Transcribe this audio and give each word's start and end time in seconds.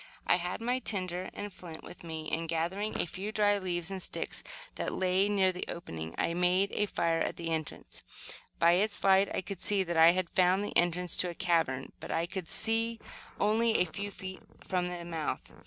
I 0.25 0.37
had 0.37 0.61
my 0.61 0.79
tinder 0.79 1.29
and 1.31 1.53
flint 1.53 1.83
with 1.83 2.03
me 2.03 2.27
and, 2.31 2.49
gathering 2.49 2.99
a 2.99 3.05
few 3.05 3.31
dry 3.31 3.59
leaves 3.59 3.91
and 3.91 4.01
sticks 4.01 4.41
that 4.73 4.91
lay 4.91 5.25
around 5.27 5.35
near 5.35 5.51
the 5.51 5.65
opening, 5.67 6.15
I 6.17 6.33
made 6.33 6.71
a 6.71 6.87
fire 6.87 7.19
at 7.21 7.35
the 7.35 7.51
entrance. 7.51 8.01
By 8.57 8.71
its 8.71 9.03
light 9.03 9.29
I 9.31 9.41
could 9.41 9.61
see 9.61 9.83
that 9.83 9.97
I 9.97 10.13
had 10.13 10.31
found 10.31 10.63
the 10.65 10.75
entrance 10.75 11.15
to 11.17 11.29
a 11.29 11.35
cavern, 11.35 11.91
but 11.99 12.09
I 12.09 12.25
could 12.25 12.47
see 12.49 12.99
only 13.39 13.77
a 13.77 13.85
few 13.85 14.09
feet 14.09 14.41
from 14.65 14.87
the 14.87 15.05
mouth. 15.05 15.53